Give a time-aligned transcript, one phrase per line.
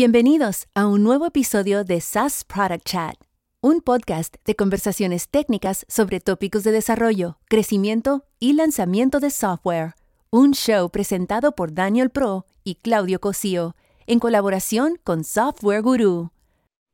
[0.00, 3.16] Bienvenidos a un nuevo episodio de SaaS Product Chat,
[3.60, 9.94] un podcast de conversaciones técnicas sobre tópicos de desarrollo, crecimiento y lanzamiento de software.
[10.30, 13.74] Un show presentado por Daniel Pro y Claudio Cosío,
[14.06, 16.30] en colaboración con Software Guru.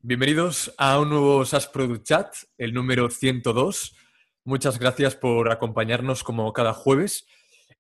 [0.01, 3.95] Bienvenidos a un nuevo SaaS Product Chat, el número 102.
[4.45, 7.27] Muchas gracias por acompañarnos como cada jueves.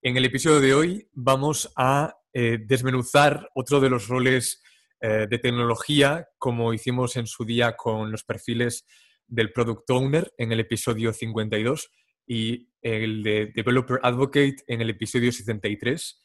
[0.02, 4.60] En el episodio de hoy vamos a eh, desmenuzar otro de los roles
[5.06, 8.86] eh, de tecnología, como hicimos en su día con los perfiles
[9.26, 11.90] del Product Owner en el episodio 52
[12.26, 16.24] y el de Developer Advocate en el episodio 73.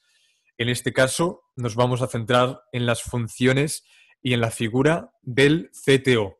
[0.57, 3.83] En este caso, nos vamos a centrar en las funciones
[4.21, 6.37] y en la figura del CTO.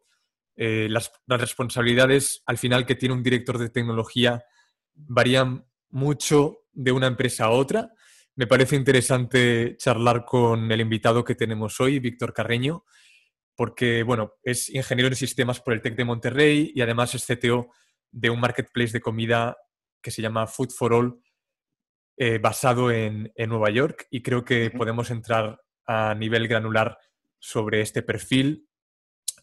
[0.55, 4.45] Eh, las, las, responsabilidades al final que tiene un director de tecnología
[4.93, 7.91] varían mucho de una empresa a otra
[8.39, 12.85] me parece interesante charlar con el invitado que tenemos hoy, Víctor Carreño,
[13.53, 17.69] porque bueno, es ingeniero en sistemas por el TEC de Monterrey y además es CTO
[18.09, 19.57] de un marketplace de comida
[20.01, 21.21] que se llama Food for All,
[22.15, 24.07] eh, basado en, Nueva York.
[24.09, 26.97] Y creo que podemos entrar a nivel granular
[27.39, 28.69] sobre este perfil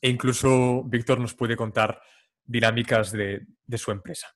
[0.01, 2.01] e incluso Víctor nos puede contar
[2.43, 4.29] dinámicas de, de su empresa.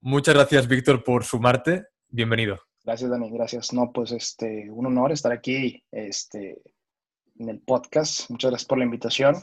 [0.00, 1.84] Muchas gracias, Víctor, por sumarte.
[2.08, 2.67] Bienvenido.
[2.88, 3.74] Gracias, Dani, gracias.
[3.74, 6.62] No, pues este, un honor estar aquí este,
[7.38, 8.30] en el podcast.
[8.30, 9.36] Muchas gracias por la invitación.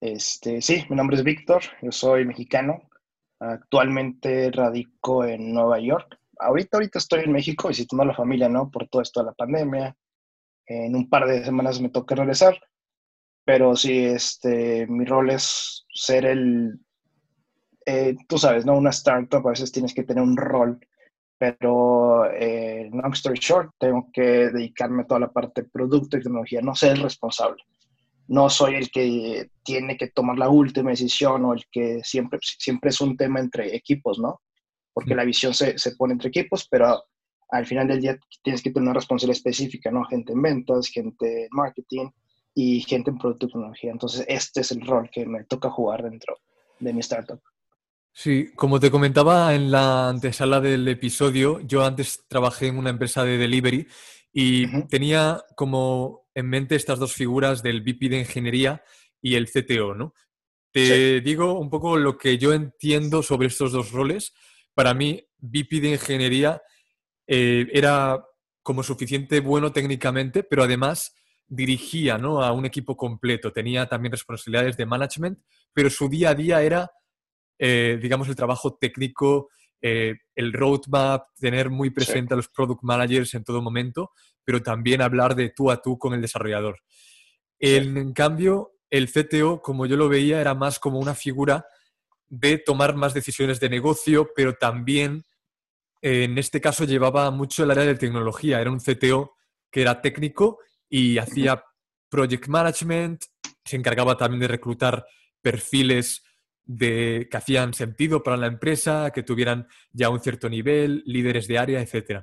[0.00, 2.88] Este, sí, mi nombre es Víctor, yo soy mexicano.
[3.38, 6.18] Actualmente radico en Nueva York.
[6.38, 8.70] Ahorita, ahorita estoy en México visitando a la familia, ¿no?
[8.70, 9.94] Por todo esto de la pandemia.
[10.64, 12.58] En un par de semanas me toca regresar.
[13.44, 16.80] Pero sí, este, mi rol es ser el,
[17.84, 18.74] eh, tú sabes, ¿no?
[18.74, 20.80] Una startup a veces tienes que tener un rol
[21.40, 26.20] pero eh, long story short, tengo que dedicarme a toda la parte de producto y
[26.20, 27.64] tecnología, no ser el responsable.
[28.28, 32.90] No soy el que tiene que tomar la última decisión o el que siempre, siempre
[32.90, 34.42] es un tema entre equipos, ¿no?
[34.92, 37.02] Porque la visión se, se pone entre equipos, pero
[37.48, 40.04] al final del día tienes que tener una responsabilidad específica, ¿no?
[40.04, 42.10] Gente en ventas, gente en marketing
[42.54, 43.92] y gente en producto y tecnología.
[43.92, 46.36] Entonces, este es el rol que me toca jugar dentro
[46.80, 47.40] de mi startup.
[48.12, 53.24] Sí, como te comentaba en la antesala del episodio, yo antes trabajé en una empresa
[53.24, 53.86] de delivery
[54.32, 58.82] y tenía como en mente estas dos figuras del VP de ingeniería
[59.22, 60.14] y el CTO, ¿no?
[60.72, 64.32] Te digo un poco lo que yo entiendo sobre estos dos roles.
[64.72, 66.62] Para mí, VP de ingeniería
[67.26, 68.24] eh, era
[68.62, 71.14] como suficiente bueno técnicamente, pero además
[71.48, 72.42] dirigía ¿no?
[72.42, 73.52] a un equipo completo.
[73.52, 75.38] Tenía también responsabilidades de management,
[75.72, 76.90] pero su día a día era
[77.62, 79.50] eh, digamos, el trabajo técnico,
[79.82, 84.12] eh, el roadmap, tener muy presente a los product managers en todo momento,
[84.42, 86.78] pero también hablar de tú a tú con el desarrollador.
[87.58, 91.66] En, cambio, el CTO, como yo lo veía, era más como una figura
[92.28, 95.24] de tomar más decisiones de negocio, pero también
[96.00, 98.58] en este caso llevaba mucho el área de tecnología.
[98.62, 99.34] Era un CTO
[99.70, 101.62] que era técnico y hacía
[102.08, 103.24] project management,
[103.66, 105.04] se encargaba también de reclutar
[105.42, 106.22] perfiles
[106.72, 111.58] de, que hacían sentido para la empresa, que tuvieran ya un cierto nivel, líderes de
[111.58, 112.22] área, etc.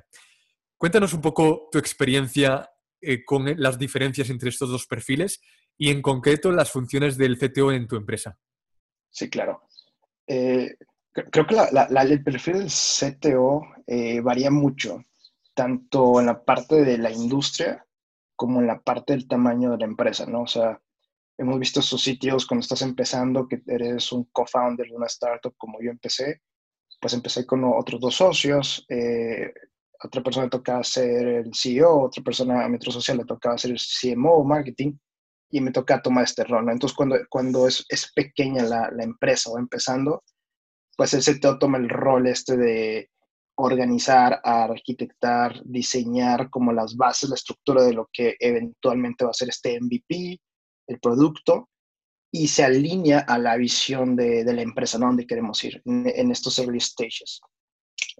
[0.78, 2.70] Cuéntanos un poco tu experiencia
[3.02, 5.42] eh, con las diferencias entre estos dos perfiles
[5.76, 8.38] y en concreto las funciones del CTO en tu empresa.
[9.10, 9.62] Sí, claro.
[10.26, 10.76] Eh,
[11.12, 15.04] creo que el perfil del CTO eh, varía mucho,
[15.54, 17.84] tanto en la parte de la industria
[18.34, 20.42] como en la parte del tamaño de la empresa, ¿no?
[20.42, 20.80] O sea,
[21.38, 25.78] Hemos visto sus sitios cuando estás empezando, que eres un co-founder de una startup como
[25.80, 26.42] yo empecé.
[27.00, 28.84] Pues empecé con otros dos socios.
[28.88, 29.52] Eh,
[30.02, 33.70] otra persona le tocaba ser el CEO, otra persona a Metro Social le tocaba ser
[33.70, 34.94] el CMO, marketing,
[35.50, 36.68] y me toca tomar este rol.
[36.70, 40.24] Entonces, cuando, cuando es, es pequeña la, la, empresa o empezando,
[40.96, 43.10] pues el CTO toma el rol este de
[43.56, 49.48] organizar, arquitectar, diseñar como las bases, la estructura de lo que eventualmente va a ser
[49.48, 50.40] este MVP,
[50.88, 51.68] el producto
[52.30, 55.06] y se alinea a la visión de, la empresa, ¿no?
[55.06, 57.40] Donde queremos ir en, estos early stages.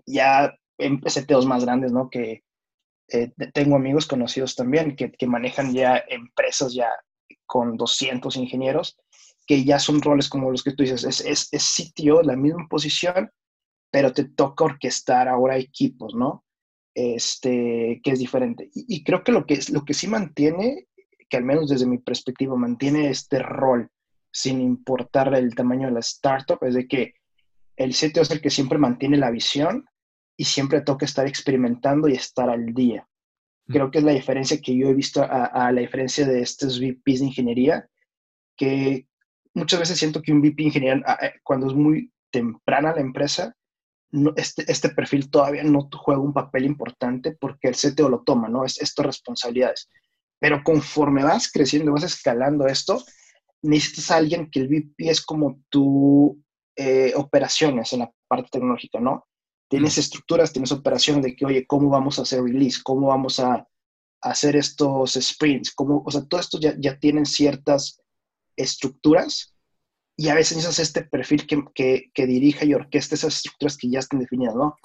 [0.07, 2.09] Ya en CTOs más grandes, ¿no?
[2.09, 2.43] Que
[3.11, 6.89] eh, tengo amigos conocidos también que, manejan ya empresas ya
[7.47, 8.97] con 200 ingenieros,
[9.47, 12.67] que ya son roles como los que tú dices, es, es, es sitio, la misma
[12.69, 13.31] posición,
[13.91, 16.45] pero te toca orquestar ahora equipos, ¿no?
[16.95, 18.71] Este, que es diferente.
[18.75, 20.89] Y, creo que lo que, lo que sí mantiene
[21.29, 23.91] que al menos desde mi perspectiva mantiene este rol
[24.31, 27.15] sin importar el tamaño de la startup, es de que
[27.77, 29.87] el CTO es el que siempre mantiene la visión
[30.37, 33.07] y siempre toca estar experimentando y estar al día.
[33.67, 37.21] Creo que es la diferencia que yo he visto a, la diferencia de estos VPs
[37.21, 37.89] de ingeniería,
[38.57, 39.07] que
[39.55, 43.55] muchas veces siento que un VP de ingeniería, eh, cuando es muy temprana la empresa,
[44.11, 48.49] no, este, este perfil todavía no juega un papel importante porque el CTO lo toma,
[48.49, 48.65] ¿no?
[48.65, 49.89] Es estas responsabilidades.
[50.41, 53.03] Pero conforme vas creciendo, vas escalando esto,
[53.63, 56.41] necesitas a alguien que el VP es como tu
[56.77, 59.27] eh, operaciones en la parte tecnológica, ¿no?
[59.69, 60.01] Tienes mm.
[60.01, 62.81] estructuras, tienes operaciones de que, oye, ¿cómo vamos a hacer release?
[62.83, 63.67] ¿Cómo vamos a,
[64.21, 65.73] hacer estos sprints?
[65.73, 68.01] ¿Cómo, o sea, todo esto ya, ya tienen ciertas
[68.57, 69.57] estructuras
[70.17, 73.89] y a veces necesitas este perfil que, que, que, dirija y orqueste esas estructuras que
[73.89, 74.77] ya están definidas, ¿no?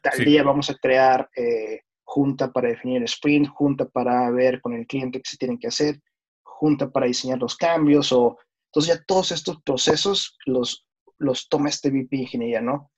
[0.00, 1.80] Tal día vamos a crear eh,
[2.16, 5.68] junta para definir el sprint, junta para ver con el cliente qué se tienen que
[5.68, 6.00] hacer,
[6.42, 10.86] junta para diseñar los cambios, o entonces ya todos estos procesos los,
[11.18, 12.90] los toma este VP ingeniería, ¿no?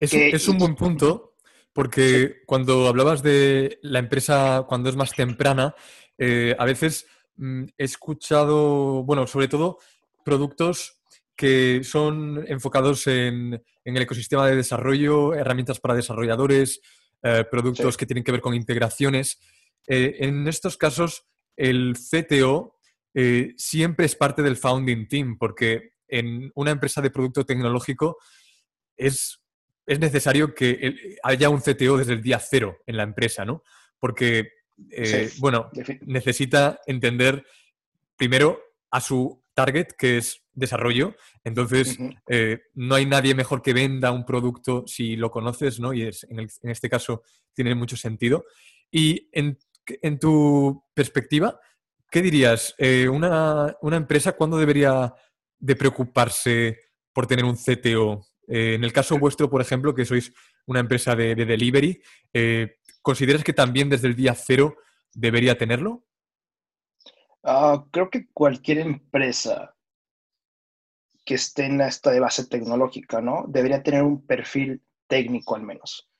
[0.00, 1.34] Es, es un buen punto,
[1.74, 5.74] porque cuando hablabas de la empresa cuando es más temprana,
[6.16, 7.06] eh, a veces
[7.36, 9.76] mm, he escuchado, bueno, sobre todo
[10.24, 11.02] productos
[11.36, 16.80] que son enfocados en, en el ecosistema de desarrollo, herramientas para desarrolladores,
[17.22, 19.38] eh, productos que tienen que ver con integraciones.
[19.86, 21.24] Eh, en estos casos,
[21.56, 22.76] el CTO
[23.14, 28.18] eh, siempre es parte del founding team, porque en una empresa de producto tecnológico
[28.96, 29.40] es,
[29.86, 33.62] es necesario que haya un CTO desde el día cero en la empresa, ¿no?
[33.98, 34.50] Porque,
[35.38, 35.70] bueno,
[36.02, 37.46] necesita entender
[38.16, 38.60] primero
[38.90, 41.14] a su target, que es desarrollo.
[41.44, 45.92] Entonces, eh, no hay nadie mejor que venda un producto si lo conoces, ¿no?
[45.92, 47.22] Y es, en, este caso
[47.54, 48.44] tiene mucho sentido.
[48.90, 49.58] Y en,
[50.18, 51.58] tu perspectiva,
[52.10, 52.74] ¿qué dirías?
[52.78, 55.14] Eh, una, empresa, ¿cuándo debería
[55.58, 56.78] de preocuparse
[57.12, 58.26] por tener un CTO?
[58.48, 60.32] Eh, en el caso vuestro, por ejemplo, que sois
[60.66, 62.00] una empresa de, delivery,
[63.00, 64.76] ¿consideras que también desde el día cero
[65.12, 66.04] debería tenerlo?
[67.42, 69.74] Ah, creo que cualquier empresa
[71.32, 73.46] que esté en esta de base tecnológica, ¿no?
[73.48, 76.10] Debería tener un perfil técnico al menos.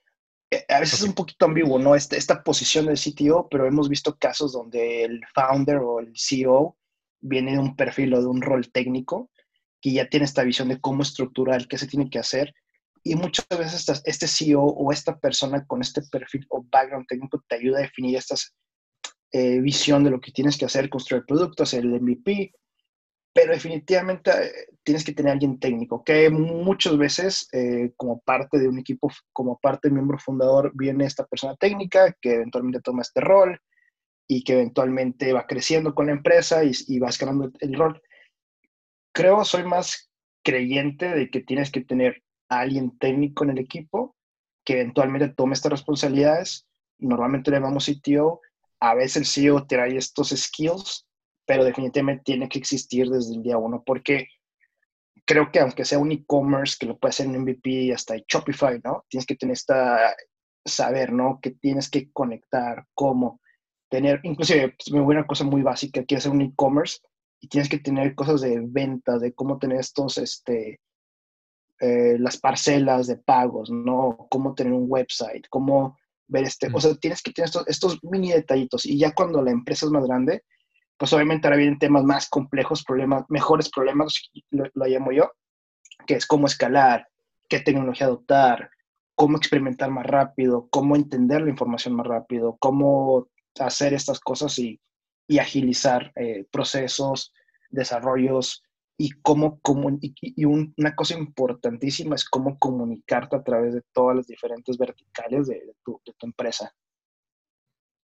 [0.51, 1.95] Eh, a veces es un poquito ambiguo, ¿no?
[1.95, 6.79] Esta, esta posición del CTO, pero hemos visto casos donde el founder o el CEO
[7.21, 9.31] viene de un perfil o de un rol técnico
[9.83, 12.55] que ya tiene esta visión de cómo estructurar, qué se tiene que hacer.
[13.05, 17.57] Y muchas veces este CEO o esta persona con este perfil o background técnico te
[17.57, 18.37] ayuda a definir esta
[19.33, 22.55] eh, visión de lo que tienes que hacer, construir productos, el MVP,
[23.33, 24.53] pero definitivamente eh,
[24.83, 29.59] tienes que tener alguien técnico, que muchas veces eh, como parte de un equipo, como
[29.59, 33.59] parte de miembro fundador, viene esta persona técnica que eventualmente toma este rol
[34.29, 38.01] y que eventualmente va creciendo con la empresa y, va escalando el rol.
[39.15, 40.11] Creo, soy más
[40.43, 44.17] creyente de que tienes que tener a alguien técnico en el equipo
[44.65, 46.67] que eventualmente tome estas responsabilidades.
[46.99, 48.41] Normalmente le llamamos CTO.
[48.81, 51.07] A veces el CEO trae estos skills
[51.47, 54.29] pero definitivamente tiene que existir desde el día uno, porque
[55.25, 59.05] creo que aunque sea un e-commerce que lo puede hacer en MVP hasta Shopify, ¿no?
[59.09, 60.15] Tienes que tener esta
[60.65, 61.41] saber, ¿no?
[61.41, 63.41] Que tienes que conectar, cómo
[63.89, 66.99] tener, inclusive, pues, me voy a una cosa muy básica, que hacer un e-commerce
[67.41, 70.81] y tienes que tener cosas de venta, de cómo tener estos, este,
[71.81, 74.27] eh, las parcelas de pagos, ¿no?
[74.31, 75.99] Cómo tener un website, cómo
[76.29, 79.51] ver este, o sea, tienes que tener estos, estos mini detallitos y ya cuando la
[79.51, 80.45] empresa es más grande,
[81.03, 85.33] pues obviamente ahora vienen temas más complejos, problemas, mejores problemas, lo, llamo yo,
[86.07, 87.09] que es cómo escalar,
[87.49, 88.71] qué tecnología adoptar,
[89.17, 93.27] cómo experimentar más rápido, cómo entender la información más rápido, cómo
[93.59, 94.81] hacer estas cosas y,
[95.41, 97.33] agilizar eh, procesos,
[97.69, 98.63] desarrollos
[98.97, 99.61] y cómo
[100.01, 105.75] y, una cosa importantísima es cómo comunicarte a través de todas las diferentes verticales de
[105.85, 106.73] tu empresa.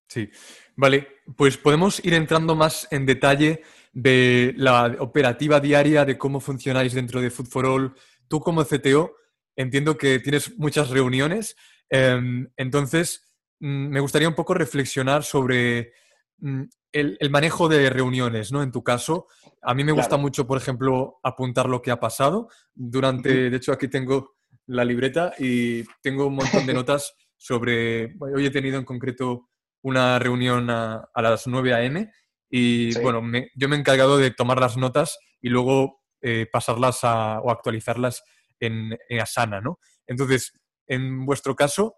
[0.08, 0.30] Sí,
[0.74, 3.62] vale, pues podemos ir entrando más en detalle
[3.92, 7.94] de la operativa diaria, de cómo funcionáis dentro de Food for All.
[8.26, 9.14] Tú como CTO
[9.54, 11.56] entiendo que tienes muchas reuniones,
[11.90, 13.28] em, entonces
[13.60, 15.92] mm, me gustaría un poco reflexionar sobre
[16.38, 16.62] mm,
[16.92, 18.62] el, manejo de reuniones, ¿no?
[18.62, 19.26] En tu caso,
[19.60, 22.48] a mí me gusta mucho, por ejemplo, apuntar lo que ha pasado.
[22.74, 24.36] Durante, de hecho, aquí tengo
[24.66, 29.47] la libreta y tengo un montón de notas sobre, hoy he tenido en concreto
[29.82, 32.10] una reunión a, las 9 a.m.
[32.50, 33.22] y bueno,
[33.54, 38.22] yo me he encargado de tomar las notas y luego eh, pasarlas o actualizarlas
[38.60, 39.78] en, Asana, ¿no?
[40.06, 40.52] Entonces,
[40.86, 41.96] en vuestro caso,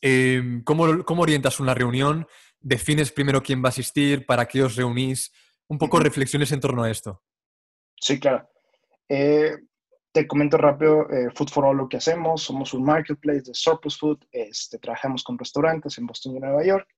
[0.00, 0.84] em, ¿cómo,
[1.20, 2.26] orientas una reunión?
[2.60, 4.24] ¿Defines primero quién va a asistir?
[4.26, 5.32] ¿Para qué os reunís?
[5.68, 7.22] Un poco reflexiones en torno a esto.
[8.00, 8.48] Sí, claro.
[9.08, 9.56] Eh,
[10.16, 13.98] te comento rápido, eh, Food for All lo que hacemos, somos un marketplace de surplus
[13.98, 16.88] food, este, trabajamos con restaurantes en Boston y Nueva York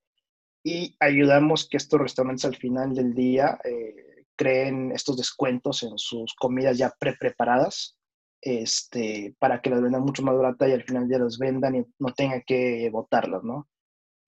[0.63, 6.33] y ayudamos que estos restaurantes al final del día eh, creen estos descuentos en sus
[6.37, 7.99] comidas ya pre-preparadas
[8.41, 11.85] este, para que las vendan mucho más barata y al final ya las vendan y
[11.99, 13.69] no tengan que botarlas, ¿no?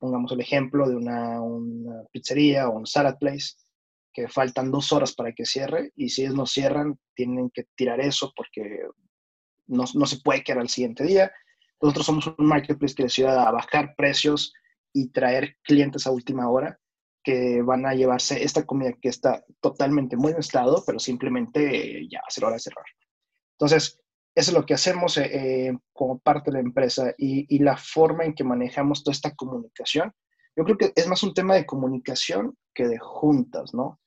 [0.00, 3.54] Pongamos el ejemplo de una, una pizzería o un salad place
[4.12, 8.00] que faltan dos horas para que cierre y si ellos no cierran, tienen que tirar
[8.00, 8.83] eso porque
[9.67, 11.33] no, no se puede quedar al siguiente día.
[11.81, 14.52] Nosotros somos un marketplace que ayuda a bajar precios
[14.93, 16.79] y traer clientes a última hora
[17.23, 22.19] que van a llevarse esta comida que está totalmente muy en estado, pero simplemente ya
[22.21, 22.85] va a ser hora de cerrar.
[23.59, 24.00] Entonces,
[24.35, 27.76] eso es lo que hacemos eh, eh, como parte de la empresa y, y, la
[27.76, 30.12] forma en que manejamos toda esta comunicación.
[30.57, 34.00] Yo creo que es más un tema de comunicación que de juntas, ¿no?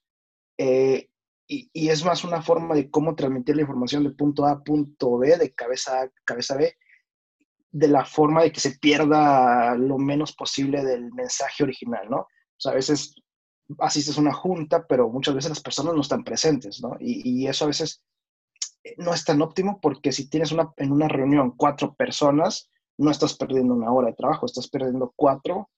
[0.58, 1.10] Eh,
[1.48, 5.18] y, es más una forma de cómo transmitir la información de punto A a punto
[5.18, 6.76] B, de cabeza A cabeza B,
[7.72, 12.18] de la forma de que se pierda lo menos posible del mensaje original, ¿no?
[12.18, 13.16] O sea, a veces
[13.80, 16.96] asistes a una junta, pero muchas veces las personas no están presentes, ¿no?
[17.00, 18.04] Y, y eso a veces
[18.98, 23.36] no es tan óptimo porque si tienes una, en una reunión cuatro personas, no estás
[23.36, 25.70] perdiendo una hora de trabajo, estás perdiendo cuatro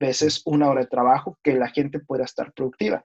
[0.00, 3.04] veces una hora de trabajo que la gente pueda estar productiva.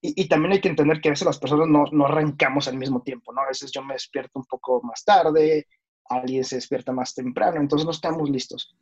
[0.00, 3.02] Y, también hay que entender que a veces las personas no, no, arrancamos al mismo
[3.02, 3.40] tiempo, ¿no?
[3.40, 5.66] A veces yo me despierto un poco más tarde,
[6.04, 8.76] alguien se despierta más temprano, entonces no estamos listos.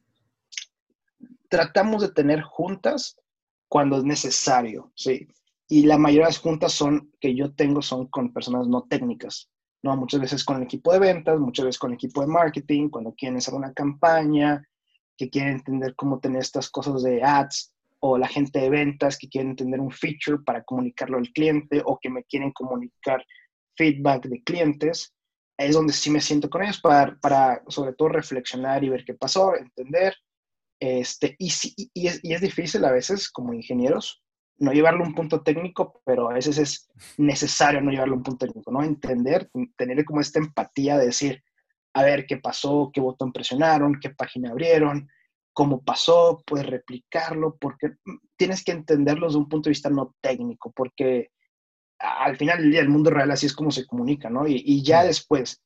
[1.48, 3.16] Tratamos de tener juntas
[3.66, 5.26] cuando es necesario, ¿sí?
[5.68, 9.50] Y la mayoría de las juntas son, que yo tengo son con personas no técnicas,
[9.82, 9.96] ¿no?
[9.96, 13.14] Muchas veces con el equipo de ventas, muchas veces con el equipo de marketing, cuando
[13.14, 14.62] quieren hacer una campaña,
[15.16, 19.28] que quieren entender cómo tener estas cosas de ads, o la gente de ventas que
[19.28, 23.24] quieren entender un feature para comunicarlo al cliente, o que me quieren comunicar
[23.76, 25.12] feedback de clientes.
[25.58, 29.14] Es donde sí me siento con ellos para, para sobre todo reflexionar y ver qué
[29.14, 30.14] pasó, entender.
[30.78, 31.50] Este, y,
[31.94, 34.22] y, es, y es difícil a veces como ingenieros
[34.58, 36.88] no llevarlo a un punto técnico, pero a veces es
[37.18, 38.82] necesario no llevarlo a un punto técnico, ¿no?
[38.82, 41.42] Entender, tener como esta empatía de decir,
[41.92, 45.08] a ver qué pasó, qué botón presionaron, qué página abrieron,
[45.56, 47.94] cómo pasó, puedes replicarlo, porque
[48.36, 51.30] tienes que entenderlo desde un punto de vista no técnico, porque
[51.98, 54.46] al final del día el mundo real así es como se comunica, ¿no?
[54.46, 55.62] Y, y ya después,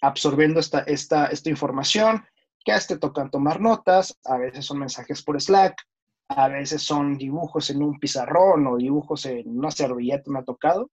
[0.00, 2.24] absorbiendo esta, esta, esta información,
[2.64, 5.80] que a este tocan tomar notas, a veces son mensajes por Slack,
[6.26, 10.90] a veces son dibujos en un pizarrón o dibujos en una servilleta, me ha tocado.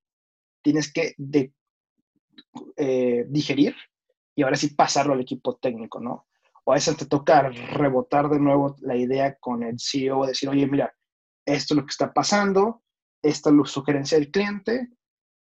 [0.62, 1.52] Tienes que de,
[2.76, 3.76] eh, digerir
[4.36, 6.28] y ahora sí pasarlo al equipo técnico, ¿no?
[6.68, 10.68] O a veces te toca rebotar de nuevo la idea con el CEO, decir, oye,
[10.68, 10.94] mira,
[11.46, 12.84] esto es lo que está pasando,
[13.24, 14.90] esta es la sugerencia del cliente,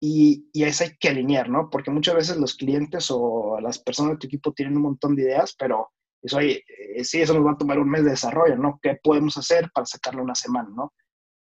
[0.01, 1.69] y, y, eso hay que alinear, ¿no?
[1.69, 5.23] Porque muchas veces los clientes o las personas de tu equipo tienen un montón de
[5.23, 5.89] ideas, pero
[6.21, 6.63] eso, eh,
[7.03, 8.79] sí, eso nos va a tomar un mes de desarrollo, ¿no?
[8.81, 10.93] ¿Qué podemos hacer para sacarlo una semana, ¿no?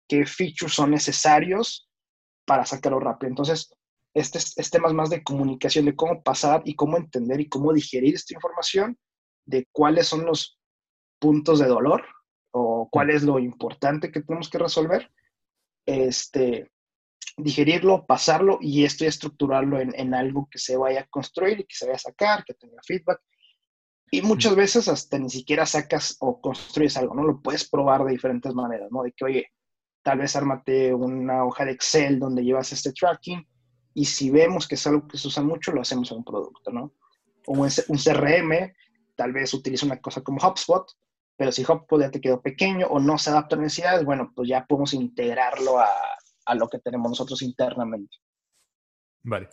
[0.06, 1.88] ¿Qué features son necesarios
[2.44, 3.30] para sacarlo rápido?
[3.30, 3.74] Entonces,
[4.12, 8.14] este es, temas más de comunicación, de cómo pasar y cómo entender y cómo digerir
[8.14, 8.98] esta información,
[9.46, 10.58] de cuáles son los
[11.18, 12.04] puntos de dolor
[12.52, 15.10] o cuál es lo importante que tenemos que resolver,
[15.86, 16.70] este,
[17.36, 21.64] digerirlo, pasarlo y esto y estructurarlo en, en, algo que se vaya a construir y
[21.64, 23.20] que se vaya a sacar, que tenga feedback
[24.14, 27.24] y muchas veces hasta ni siquiera sacas o construyes algo, ¿no?
[27.24, 29.02] Lo puedes probar de diferentes maneras, ¿no?
[29.02, 29.46] De que, oye,
[30.04, 33.44] tal vez ármate una hoja de Excel donde llevas este tracking
[33.92, 36.70] y si vemos que es algo que se usa mucho, lo hacemos en un producto,
[36.70, 36.92] ¿no?
[37.46, 38.72] O un, CRM,
[39.16, 40.86] tal vez utiliza una cosa como HubSpot,
[41.36, 44.48] pero si HubSpot ya te quedó pequeño o no se adapta a necesidades, bueno, pues
[44.48, 45.88] ya podemos integrarlo a,
[46.46, 48.16] a lo que tenemos nosotros internamente.
[49.22, 49.48] Vale.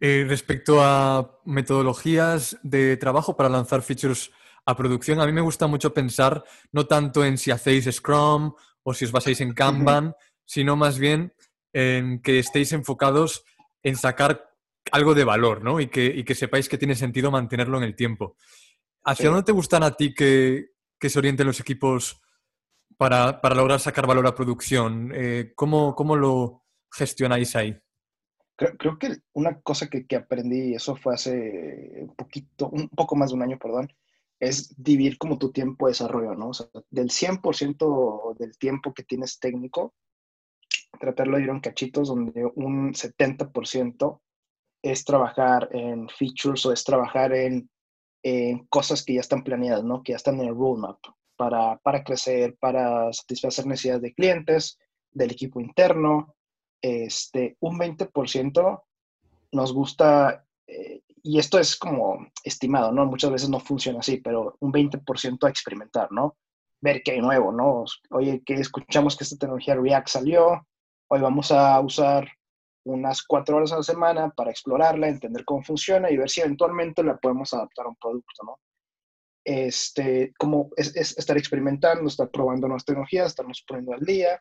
[0.00, 4.30] Eh, respecto a metodologías de trabajo para lanzar features
[4.66, 8.52] a producción, a mí me gusta mucho pensar no tanto en si hacéis Scrum
[8.82, 10.14] o si os basáis en Kanban,
[10.44, 11.32] sino más bien
[11.72, 13.44] en que estéis enfocados
[13.82, 14.50] en sacar
[14.92, 15.80] algo de valor, ¿no?
[15.80, 18.36] Y que, y que sepáis que tiene sentido mantenerlo en el tiempo.
[19.06, 22.20] ¿Hacia dónde te gustan a ti que, que se orienten los equipos
[22.96, 25.12] para, para, lograr sacar valor a producción?
[25.14, 27.78] Eh, ¿cómo, ¿Cómo lo gestionáis ahí?
[28.56, 33.14] Creo, creo, que una cosa que, que, aprendí, eso fue hace un poquito, un poco
[33.14, 33.92] más de un año, perdón,
[34.40, 36.48] es dividir como tu tiempo de desarrollo, ¿no?
[36.48, 39.94] O sea, del 100% del tiempo que tienes técnico,
[40.98, 44.20] tratarlo de ir en cachitos donde un 70%
[44.82, 47.70] es trabajar en features o es trabajar en,
[48.26, 50.02] en, cosas que ya están planeadas, ¿no?
[50.02, 50.98] Que ya están en el roadmap
[51.36, 54.78] para, para crecer, para satisfacer necesidades de clientes,
[55.12, 56.34] del equipo interno,
[56.82, 58.82] este, un 20%
[59.52, 63.06] nos gusta, eh, y esto es como estimado, ¿no?
[63.06, 66.36] Muchas veces no funciona así, pero un 20% a experimentar, ¿no?
[66.80, 67.84] ver qué hay nuevo, ¿no?
[68.10, 70.66] Oye, que escuchamos que esta tecnología React salió,
[71.08, 72.28] hoy vamos a usar
[72.86, 77.02] unas cuatro horas a la semana para explorarla, entender cómo funciona y ver si eventualmente
[77.02, 78.60] la podemos adaptar a un producto, ¿no?
[79.44, 84.40] Este, como es, estar experimentando, estar probando nuevas tecnologías, estarnos poniendo al día.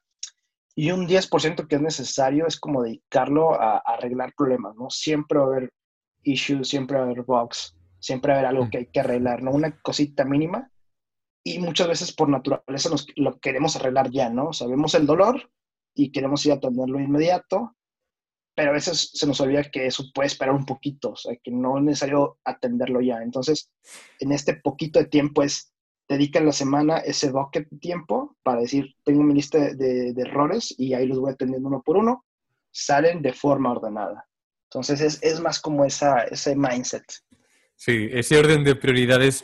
[0.75, 4.89] Y un 10% que es necesario es como dedicarlo a, a, arreglar problemas, ¿no?
[4.89, 5.73] Siempre va a haber
[6.23, 8.69] issues, siempre va a haber bugs, siempre va a haber algo mm.
[8.69, 9.51] que hay que arreglar, ¿no?
[9.51, 10.69] Una cosita mínima.
[11.43, 14.53] Y muchas veces por naturaleza nos, lo queremos arreglar ya, ¿no?
[14.53, 15.49] Sabemos el dolor
[15.95, 17.75] y queremos ir a atenderlo inmediato,
[18.55, 21.51] pero a veces se nos olvida que eso puede esperar un poquito, o sea, que
[21.51, 23.21] no es necesario atenderlo ya.
[23.21, 23.69] Entonces,
[24.19, 25.73] en este poquito de tiempo es,
[26.07, 30.73] dedica la semana ese bucket de tiempo para decir, tengo mi lista de, de, errores
[30.77, 32.25] y ahí los voy atendiendo uno por uno,
[32.71, 34.25] salen de forma ordenada.
[34.69, 37.03] Entonces, es, es más como esa, ese mindset.
[37.75, 39.43] Sí, ese orden de prioridades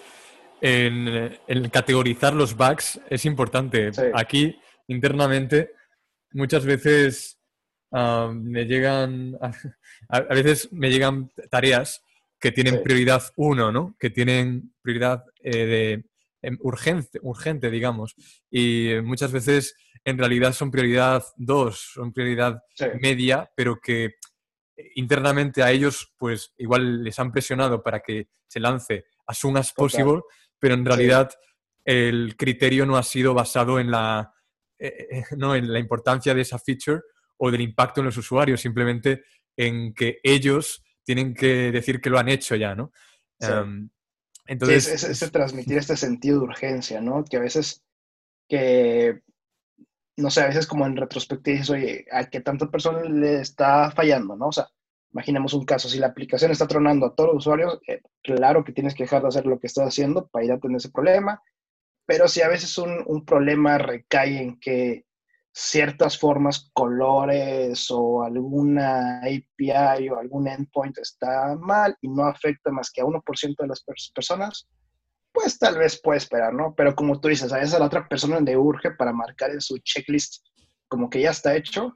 [0.61, 3.91] en, en categorizar los bugs es importante.
[4.13, 5.73] Aquí, internamente,
[6.31, 7.40] muchas veces
[7.91, 9.37] me llegan,
[10.09, 12.03] a, veces me llegan tareas
[12.39, 13.95] que tienen prioridad uno, ¿no?
[13.99, 16.05] Que tienen prioridad eh, de
[16.41, 18.15] em, urgente, urgente, digamos.
[18.49, 22.63] Y muchas veces en realidad son prioridad dos, son prioridad
[22.99, 24.15] media, pero que
[24.95, 29.71] internamente a ellos, pues igual les han presionado para que se lance as soon as
[29.73, 30.21] possible,
[30.59, 31.29] pero en realidad
[31.85, 34.33] el criterio no ha sido basado en la,
[34.77, 37.01] eh, eh, no, en la importancia de esa feature,
[37.43, 39.23] o del impacto en los usuarios, simplemente
[39.57, 42.91] en que ellos tienen que decir que lo han hecho ya, ¿no?
[43.39, 43.89] Em,
[44.45, 45.01] entonces...
[45.01, 47.25] Sí, es, transmitir este sentido de urgencia, ¿no?
[47.25, 47.83] Que a veces,
[48.47, 49.21] que,
[50.17, 53.89] no sé, a veces como en retrospectiva dices, oye, ¿a qué tanta persona le está
[53.89, 54.49] fallando, no?
[54.49, 54.67] O sea,
[55.11, 58.71] imaginemos un caso, si la aplicación está tronando a todos los usuarios, eh, claro que
[58.71, 61.41] tienes que dejar de hacer lo que estás haciendo para ir a tener ese problema,
[62.05, 65.05] pero si a veces un, un problema recae en que
[65.53, 72.89] ciertas formas, colores o alguna API o algún endpoint está mal y no afecta más
[72.89, 74.67] que a 1% de las personas,
[75.33, 76.73] pues tal vez puede esperar, ¿no?
[76.75, 79.61] Pero como tú dices, a veces a la otra persona le urge para marcar en
[79.61, 80.45] su checklist
[80.87, 81.95] como que ya está hecho,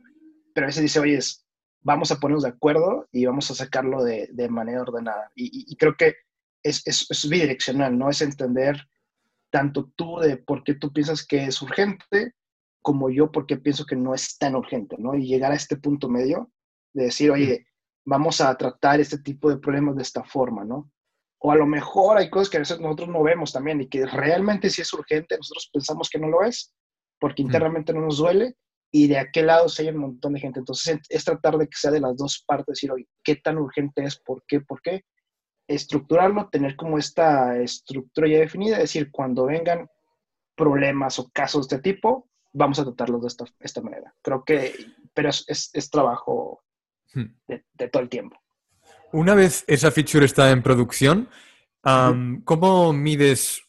[0.53, 1.19] pero a veces dice, oye,
[1.81, 5.31] vamos a ponernos de acuerdo y vamos a sacarlo de, de manera ordenada.
[5.35, 6.15] Y, creo que
[6.63, 8.09] es, es, es bidireccional, ¿no?
[8.09, 8.77] Es entender
[9.51, 12.33] tanto tú de por qué tú piensas que es urgente,
[12.85, 15.15] como yo porque pienso que no es tan urgente, ¿no?
[15.15, 16.51] Y llegar a este punto medio
[16.93, 17.65] de decir, oye,
[18.05, 20.91] vamos a tratar este tipo de problemas de esta forma, ¿no?
[21.39, 24.05] O a lo mejor hay cosas que a veces nosotros no vemos también y que
[24.05, 26.75] realmente sí es urgente, nosotros pensamos que no lo es,
[27.19, 28.55] porque internamente no nos duele,
[28.91, 30.59] y de aquel lado se hay un montón de gente.
[30.59, 34.03] Entonces es tratar de que sea de las dos partes, decir, oye, ¿qué tan urgente
[34.03, 34.19] es?
[34.19, 34.61] ¿Por qué?
[34.61, 35.01] ¿Por qué?
[35.67, 39.89] Estructurarlo, tener como esta estructura ya definida, es decir, cuando vengan
[40.55, 44.13] problemas o casos de este tipo, vamos a tratarlos de esta, esta manera.
[44.21, 44.73] Creo que,
[45.13, 46.63] pero es, es, trabajo
[47.13, 47.25] hmm.
[47.47, 48.37] de, todo el tiempo.
[49.11, 51.29] Una vez esa feature está en producción,
[52.43, 53.61] ¿cómo mides,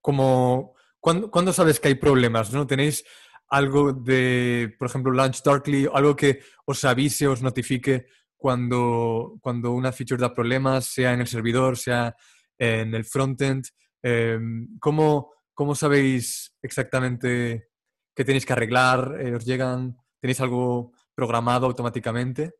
[0.00, 2.52] cómo, ¿cuándo, sabes que hay problemas?
[2.52, 2.66] ¿no?
[2.66, 3.04] ¿Tenéis
[3.48, 9.92] algo de, por ejemplo, Launch Darkly, algo que os avise, os notifique cuando, cuando una
[9.92, 12.14] feature da problemas, sea en el servidor, sea
[12.58, 13.64] en el frontend?
[14.02, 17.69] Em, ¿cómo, ¿Cómo sabéis exactamente
[18.14, 19.16] ¿Qué tenéis que arreglar?
[19.20, 19.96] Eh, ¿Os llegan?
[20.20, 22.54] ¿Tenéis algo programado automáticamente?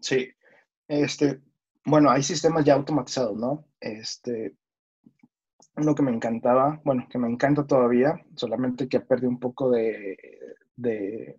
[0.00, 0.28] Sí.
[0.88, 1.40] Este,
[1.84, 3.66] bueno, hay sistemas ya automatizados, ¿no?
[3.80, 4.56] Este,
[5.76, 9.70] uno que me encantaba, bueno, que me encanta todavía, solamente que ha perdido un poco
[9.70, 11.36] de,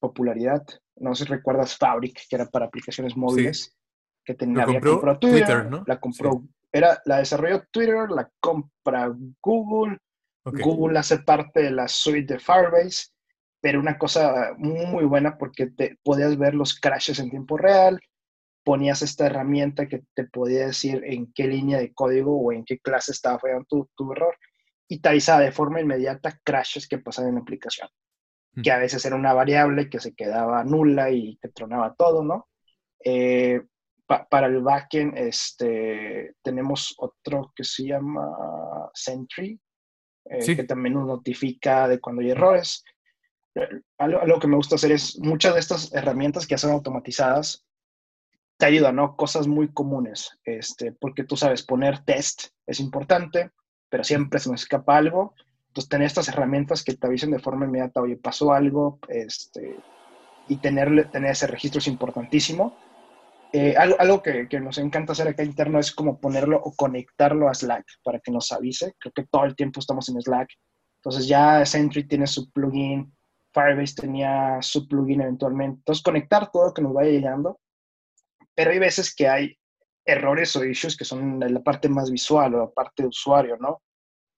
[0.00, 0.64] popularidad.
[0.96, 3.76] No sé si recuerdas Fabric, que era para aplicaciones móviles,
[4.24, 5.84] que tenía, había comprado Twitter, ¿no?
[5.86, 9.98] La compró, era, la desarrolló Twitter, la compra Google,
[10.52, 13.08] Google hace parte de la suite de Firebase,
[13.60, 18.00] pero una cosa muy buena porque te podías ver los crashes en tiempo real,
[18.64, 22.78] ponías esta herramienta que te podía decir en qué línea de código o en qué
[22.78, 24.36] clase estaba fallando tu, tu error
[24.88, 27.88] y te avisaba de forma inmediata crashes que pasaban en la aplicación,
[28.54, 28.62] hmm.
[28.62, 32.48] que a veces era una variable que se quedaba nula y te tronaba todo, ¿no?
[33.04, 33.62] Eh,
[34.06, 39.60] para el backend este, tenemos otro que se llama Sentry,
[40.30, 42.84] eh, que también nos notifica de cuando hay errores.
[43.54, 47.64] Eh, algo, que me gusta hacer es muchas de estas herramientas que hacen automatizadas
[48.58, 49.16] te ayudan, ¿no?
[49.16, 53.52] Cosas muy comunes, este, porque tú sabes, poner test es importante,
[53.88, 55.34] pero siempre se nos escapa algo.
[55.68, 59.76] Entonces, tener estas herramientas que te avisen de forma inmediata, oye, pasó algo, este,
[60.48, 62.76] y tener, tener ese registro es importantísimo.
[63.52, 67.84] Eh, algo, que, nos encanta hacer acá interno es como ponerlo o conectarlo a Slack
[68.04, 68.94] para que nos avise.
[68.98, 70.50] Creo que todo el tiempo estamos en Slack
[70.98, 73.16] Entonces ya Sentry tiene su plugin,
[73.54, 75.78] Firebase tenía su plugin eventualmente.
[75.78, 77.58] Entonces conectar todo que nos vaya llegando.
[78.54, 79.58] Pero hay veces que hay
[80.04, 83.82] errores o issues que son la parte más visual o la parte de usuario, ¿no?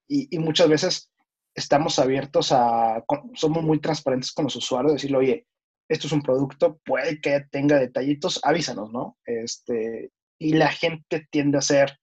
[0.09, 1.11] Y, y muchas veces
[1.55, 5.47] estamos abiertos a, somos muy transparentes con los usuarios, decirle, oye,
[5.91, 9.19] esto es un producto, puede que tenga detallitos, avísanos, ¿no?
[9.25, 11.99] Este, y la gente tiende a ser,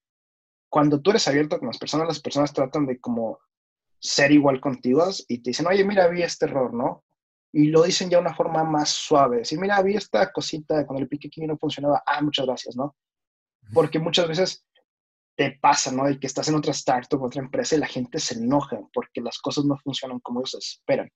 [0.70, 3.40] cuando tú eres abierto con las personas, las personas tratan de como
[3.98, 7.06] ser igual contigo y te dicen, oye, mira, vi este error, ¿no?
[7.54, 9.46] Y lo dicen ya de una forma más suave.
[9.46, 12.94] Si mira, vi esta cosita cuando el pique aquí no funcionaba, ah, muchas gracias, ¿no?
[13.74, 14.66] Porque muchas veces
[15.38, 16.04] te pasa, ¿no?
[16.04, 19.40] De que estás en otra startup, otra empresa y la gente se enoja porque las
[19.40, 21.10] cosas no funcionan como ellos esperan.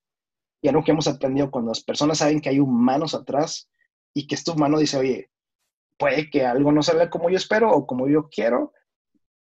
[0.62, 3.70] Y algo que hemos aprendido cuando las personas saben que hay humanos atrás
[4.14, 5.32] y que este humano dice, oye,
[5.98, 8.74] puede que algo no salga como yo espero o como yo quiero,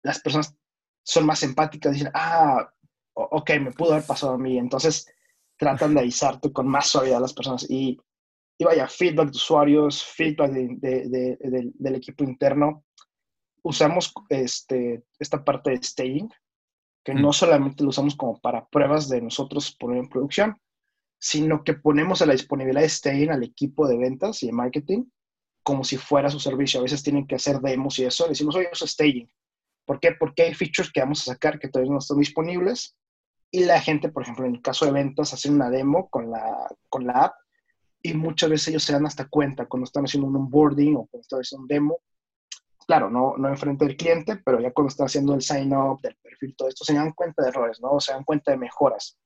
[0.03, 0.55] las personas
[1.03, 2.69] son más empáticas, dicen, ah,
[3.13, 4.57] ok, me pudo haber pasado a mí.
[4.57, 5.07] Entonces
[5.57, 7.69] tratan de avisarte con más suavidad a las personas.
[7.69, 7.99] Y,
[8.57, 12.83] y vaya, feedback de usuarios, feedback del equipo interno
[13.65, 16.29] usamos este, esta parte de staging,
[17.03, 17.33] que no mm.
[17.33, 20.61] solamente lo usamos como para pruebas de nosotros poner en producción,
[21.19, 25.05] sino que ponemos a la disponibilidad de staging al equipo de ventas y de marketing
[25.63, 26.79] como si fuera su servicio.
[26.79, 28.27] A veces tienen que hacer demos y eso.
[28.27, 29.29] Decimos, oye, usa staging.
[29.85, 30.11] ¿Por qué?
[30.11, 32.95] Porque hay features que vamos a sacar que todavía no están disponibles
[33.51, 36.67] y la gente, por ejemplo, en el caso de ventas, hace una demo con la,
[36.89, 37.35] con la app
[38.01, 41.21] y muchas veces ellos se dan hasta cuenta cuando están haciendo un onboarding o cuando
[41.21, 41.99] están haciendo un demo
[42.85, 46.55] claro, no, no enfrente del cliente, pero ya cuando están haciendo el sign-up del perfil,
[46.55, 47.99] todo esto, se dan cuenta de errores, ¿no?
[47.99, 49.17] se dan cuenta de mejoras,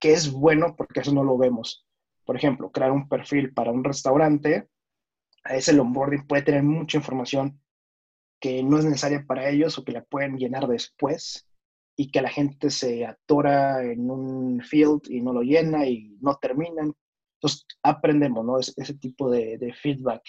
[0.00, 1.86] que es bueno porque eso no lo vemos.
[2.24, 4.68] Por ejemplo, crear un perfil para un restaurante,
[5.44, 7.60] a ese onboarding puede tener mucha información
[8.40, 11.46] que no es necesaria para ellos o que la pueden llenar después
[11.96, 16.36] y que la gente se atora en un field y no lo llena y no
[16.36, 16.94] terminan.
[17.34, 18.58] Entonces, aprendemos, ¿no?
[18.58, 20.22] ese tipo de, de feedback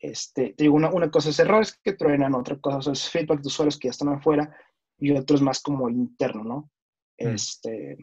[0.00, 3.48] este, te digo, una, una, cosa es errores que truenan, otra cosa es feedback de
[3.48, 4.54] usuarios que ya están afuera
[4.98, 6.70] y otro es más como interno, ¿no?
[7.18, 7.34] Mm.
[7.34, 7.98] Este,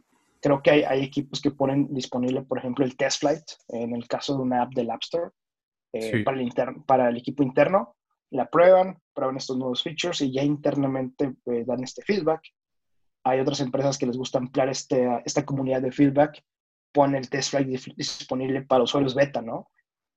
[0.45, 4.07] creo que hay, hay, equipos que ponen disponible, por ejemplo, el test flight en el
[4.07, 5.31] caso de una app del App Store
[5.91, 7.95] eh, para, el interno, para el equipo interno.
[8.29, 12.41] La prueban, prueban estos nuevos features y ya internamente eh, dan este feedback.
[13.23, 16.43] Hay otras empresas que les gusta ampliar este, esta comunidad de feedback,
[16.93, 19.69] ponen el test flight disponible para usuarios beta, ¿no?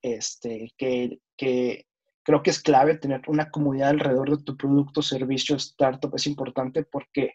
[0.03, 1.87] este, que, que
[2.23, 6.85] creo que es clave tener una comunidad alrededor de tu producto, servicio, startup, es importante
[6.85, 7.35] porque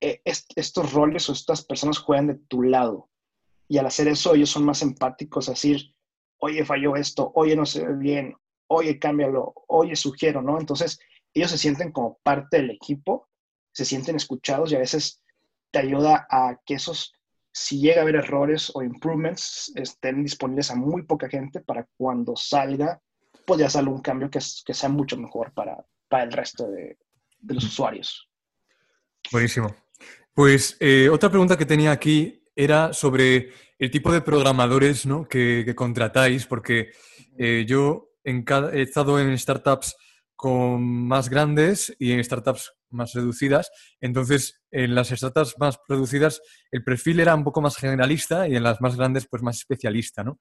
[0.00, 3.08] eh, estos roles o estas personas juegan de tu lado.
[3.68, 5.94] Y al hacer eso, ellos son más empáticos, a decir,
[6.38, 8.34] oye, falló esto, oye, no se ve bien,
[8.66, 10.58] oye, cámbialo, oye, sugiero, ¿no?
[10.58, 10.98] Entonces,
[11.34, 13.28] ellos se sienten como parte del equipo,
[13.72, 15.22] se sienten escuchados y a veces
[15.70, 17.14] te ayuda a que esos
[17.52, 22.36] si llega a haber errores o improvements, estén disponibles a muy poca gente para cuando
[22.36, 23.00] salga,
[23.44, 26.98] podría hacer un cambio que, que sea mucho mejor para, para el resto de,
[27.38, 28.28] de, los usuarios.
[29.32, 29.74] Buenísimo.
[30.40, 35.28] Pues eh, otra pregunta que tenía aquí era sobre el tipo de programadores ¿no?
[35.28, 36.92] que, que, contratáis, porque
[37.36, 39.94] eh, yo en cada, he estado en startups
[40.34, 43.70] con más grandes y en startups más reducidas.
[44.00, 48.62] Entonces, en las startups más producidas, el perfil era un poco más generalista y en
[48.62, 50.40] las más grandes, pues más especialista, ¿no?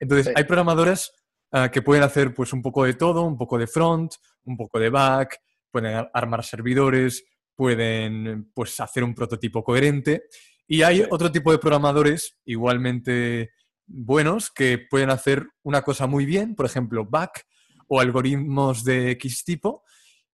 [0.00, 1.12] Entonces, hay programadores
[1.52, 4.14] ah, que pueden hacer pues un poco de todo, un poco de front,
[4.46, 5.38] un poco de back,
[5.70, 7.22] pueden armar servidores,
[7.58, 10.26] pueden pues hacer un prototipo coherente.
[10.68, 13.50] Y hay otro tipo de programadores igualmente
[13.84, 17.48] buenos que pueden hacer una cosa muy bien, por ejemplo, back
[17.88, 19.82] o algoritmos de X tipo,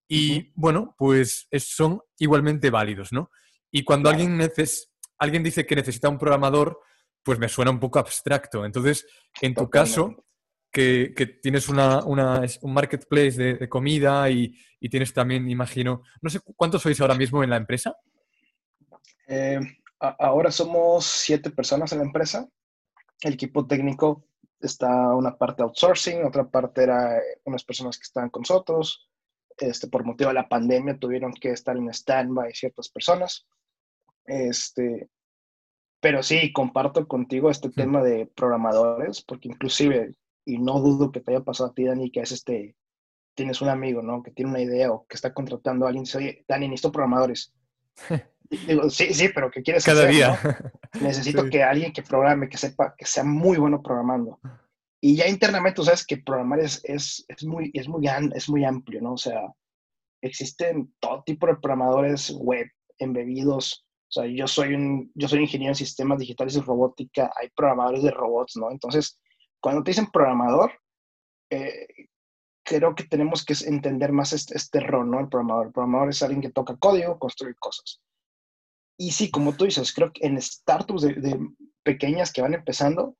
[0.07, 3.31] y bueno, pues son igualmente válidos, ¿no?
[3.71, 6.79] Y cuando alguien, neces alguien dice que necesita un programador,
[7.23, 8.67] pues me suena un poco abstracto.
[8.67, 9.07] Entonces,
[9.41, 10.24] en tu caso,
[10.75, 14.53] que, tienes una, un marketplace de, comida y,
[14.91, 17.97] tienes también, imagino, no sé, ¿cuántos sois ahora mismo en la empresa?
[19.27, 19.59] Eh,
[19.99, 22.47] ahora somos siete personas en la empresa.
[23.23, 24.27] El equipo técnico
[24.61, 29.09] está una parte outsourcing, otra parte era unas personas que están con nosotros,
[29.57, 33.47] este, por motivo de la pandemia tuvieron que estar en stand-by ciertas personas.
[34.27, 35.09] Este,
[36.01, 41.33] pero sí, comparto contigo este tema de programadores, porque inclusive, y no dudo que te
[41.33, 42.77] haya pasado a ti, Dani, que es este,
[43.35, 44.23] tienes un amigo, ¿no?
[44.23, 47.53] Que tiene una idea o que está contratando a alguien, dice, oye, Dani, necesito programadores.
[48.69, 50.39] Digo, sí, sí, pero ¿qué quieres Cada día.
[51.01, 54.39] Necesito que alguien que programe, que sepa, que sea muy bueno programando.
[55.01, 58.65] Y ya internamente, tú sabes que programar es, es, es, muy, es, muy, es muy
[58.65, 59.15] amplio, ¿no?
[59.15, 59.41] O sea,
[60.23, 62.67] existen todo tipo de programadores web,
[62.99, 68.03] embebidos, sea, yo soy, un, yo soy ingeniero en sistemas digitales y robótica, hay programadores
[68.03, 68.71] de robots, ¿no?
[68.71, 69.19] Entonces,
[69.65, 70.79] cuando te dicen programador,
[71.49, 71.87] eh,
[72.63, 75.21] creo que tenemos que entender más este, este, rol, ¿no?
[75.21, 75.69] El programador.
[75.69, 78.03] El programador es alguien que toca código, construye cosas.
[78.99, 81.49] Y sí, como tú dices, creo que en startups de,
[81.83, 83.17] pequeñas que van empezando,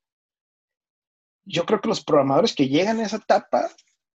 [1.47, 3.71] yo creo que los programadores que llegan a esa etapa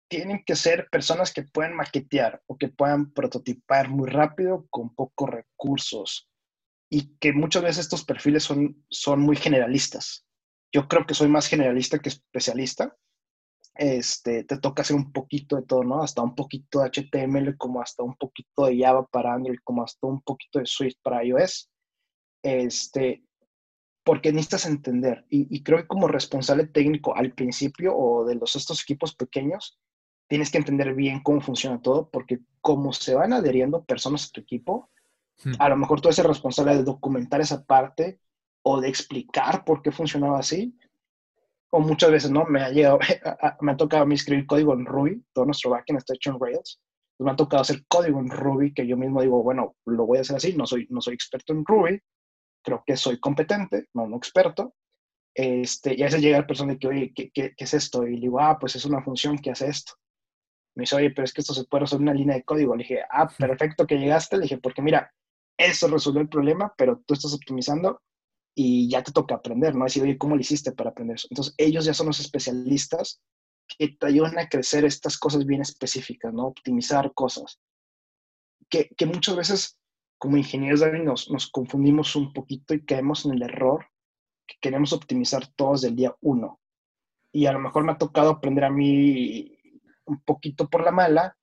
[0.07, 5.31] tienen que ser personas que puedan maquetear o que puedan prototipar muy rápido con pocos
[5.31, 6.29] recursos
[6.91, 10.28] y que muchas veces estos perfiles son, son muy generalistas.
[10.71, 12.95] Yo creo que soy más generalista que especialista
[13.79, 16.03] este, te toca hacer un poquito de todo, ¿no?
[16.03, 20.05] Hasta un poquito de HTML, como hasta un poquito de Java para Android, como hasta
[20.05, 21.69] un poquito de Swift para iOS.
[22.43, 23.23] Este,
[24.03, 25.25] porque necesitas entender.
[25.29, 29.79] Y, creo que como responsable técnico al principio o de los, estos equipos pequeños,
[30.27, 34.41] tienes que entender bien cómo funciona todo, porque como se van adheriendo personas a tu
[34.41, 34.89] equipo,
[35.45, 35.53] hmm.
[35.57, 38.19] a lo mejor tú eres el responsable de documentar esa parte
[38.71, 40.77] o de explicar por qué funcionaba así,
[41.71, 42.45] o muchas veces, ¿no?
[42.45, 42.99] Me ha llegado,
[43.61, 46.39] me ha tocado a mí escribir código en Ruby, todo nuestro backend está hecho en
[46.39, 46.79] Rails,
[47.17, 50.19] pues me ha tocado hacer código en Ruby que yo mismo digo, bueno, lo voy
[50.19, 51.99] a hacer así, no soy, no soy experto en Ruby,
[52.63, 54.75] creo que soy competente, no, no experto,
[55.33, 58.05] este, y a veces llega el persona que, oye, ¿qué, ¿qué, qué, es esto?
[58.05, 59.93] Y le digo, ah, pues es una función que hace esto.
[60.75, 62.75] Me dice, oye, pero es que esto se puede resolver en una línea de código.
[62.75, 64.37] Le dije, ah, perfecto que llegaste.
[64.37, 65.11] Le dije, porque mira,
[65.57, 68.01] eso resolvió el problema, pero tú estás optimizando
[68.55, 69.85] y ya te toca aprender, ¿no?
[69.85, 71.27] Decir, oye, ¿cómo lo hiciste para aprender eso?
[71.29, 73.21] Entonces, ellos ya son los especialistas
[73.77, 76.47] que te ayudan a crecer estas cosas bien específicas, ¿no?
[76.47, 77.59] Optimizar cosas.
[78.69, 79.79] Que, que muchas veces,
[80.17, 83.85] como ingenieros, David, nos, nos confundimos un poquito y caemos en el error
[84.47, 86.59] que queremos optimizar todos del día uno.
[87.31, 89.55] Y a lo mejor me ha tocado aprender a mí
[90.05, 91.37] un poquito por la mala,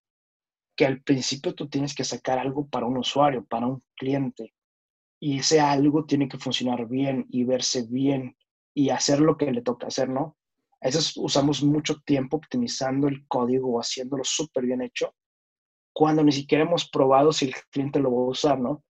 [0.76, 4.55] que al principio tú tienes que sacar algo para un usuario, para un cliente
[5.18, 8.36] y ese algo tiene que funcionar bien y verse bien
[8.74, 10.36] y hacer lo que le toca hacer, ¿no?
[10.80, 15.14] A veces usamos mucho tiempo optimizando el código o haciéndolo súper bien hecho,
[15.92, 18.84] cuando ni siquiera hemos probado si el cliente lo va a usar, ¿no?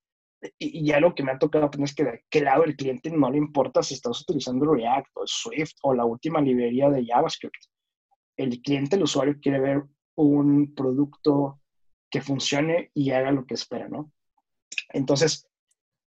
[0.58, 3.10] Y, y algo que me ha tocado aprender es que de qué lado el cliente
[3.10, 7.56] no le importa si estás utilizando React o Swift o la última librería de JavaScript.
[8.36, 9.84] El cliente, el usuario, quiere ver
[10.16, 11.60] un producto
[12.10, 14.12] que funcione y haga lo que espera, ¿no?
[14.90, 15.48] Entonces,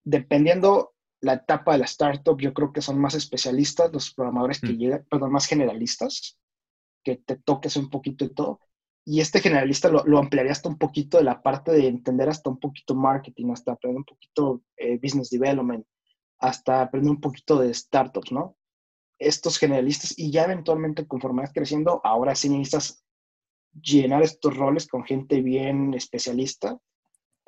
[0.08, 4.72] dependiendo la etapa de la startup, yo creo que son más especialistas los programadores que
[4.72, 4.78] mm.
[4.78, 6.40] llegan, perdón, más generalistas,
[7.04, 8.62] que te toques un poquito de todo.
[9.06, 12.58] Y este generalista lo, ampliaría hasta un poquito de la parte de entender hasta un
[12.58, 15.86] poquito marketing, hasta aprender un poquito eh, business development,
[16.40, 18.56] hasta aprender un poquito de startups, ¿no?
[19.20, 23.04] Estos generalistas, y ya eventualmente conforme vas creciendo, ahora sí necesitas
[23.74, 26.78] llenar estos roles con gente bien especialista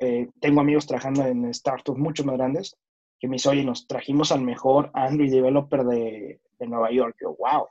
[0.00, 2.76] eh, tengo amigos trabajando en startups mucho más grandes
[3.18, 7.16] que me dicen, oye, nos trajimos al mejor Android developer de, de Nueva York.
[7.20, 7.68] Yo, wow.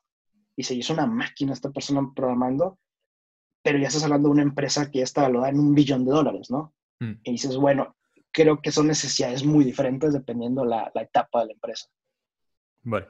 [0.55, 2.77] Y se hizo una máquina esta persona programando,
[3.63, 6.11] pero ya estás hablando de una empresa que ya está valorada en un billón de
[6.11, 6.73] dólares, ¿no?
[6.99, 7.13] Mm.
[7.23, 7.95] Y dices, bueno,
[8.31, 11.87] creo que son necesidades muy diferentes dependiendo la, la etapa de la empresa.
[12.83, 13.07] Vale.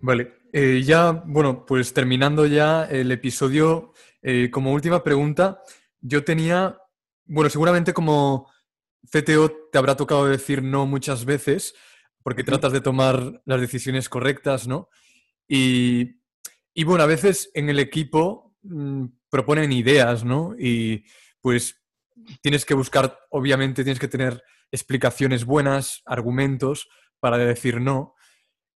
[0.00, 0.32] Vale.
[0.52, 5.62] Eh, ya, bueno, pues terminando ya el episodio, eh, como última pregunta,
[6.00, 6.78] yo tenía
[7.30, 8.50] bueno, seguramente como
[9.08, 11.74] CTO te habrá tocado decir no muchas veces,
[12.22, 14.88] porque tratas de tomar las decisiones correctas, ¿no?
[15.48, 16.16] Y,
[16.84, 20.54] bueno, a veces en el equipo mm, proponen ideas, ¿no?
[20.58, 21.04] Y
[21.40, 21.80] pues
[22.42, 26.88] tienes que buscar, obviamente tienes que tener explicaciones buenas, argumentos
[27.20, 28.14] para decir no,